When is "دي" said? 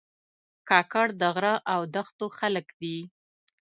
2.81-2.97